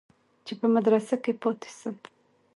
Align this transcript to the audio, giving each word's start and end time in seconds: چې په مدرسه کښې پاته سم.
چې 0.45 0.53
په 0.59 0.67
مدرسه 0.75 1.15
کښې 1.23 1.33
پاته 1.41 1.69
سم. 1.79 1.95